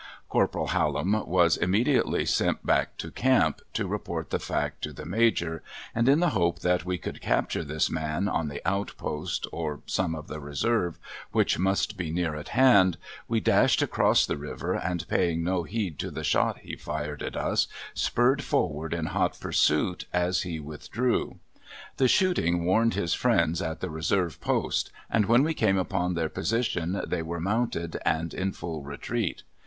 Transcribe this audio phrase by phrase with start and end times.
[0.29, 5.61] Corporal Hallam was immediately sent back to camp, to report the fact to the Major,
[5.93, 10.15] and in the hope that we could capture this man on the outpost, or some
[10.15, 10.97] of the reserve,
[11.33, 15.99] which must be near at hand, we dashed across the river, and paying no heed
[15.99, 21.37] to the shot he fired at us spurred forward in hot pursuit as he withdrew.
[21.97, 26.27] The shooting warned his friends at the reserve post, and when we came upon their
[26.27, 29.43] position they were mounted and in full retreat.